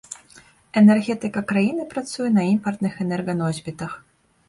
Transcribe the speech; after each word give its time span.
Энергетыка 0.81 1.45
краіны 1.53 1.87
працуе 1.93 2.29
на 2.41 2.49
імпартных 2.55 2.93
энерганосьбітах. 3.09 3.91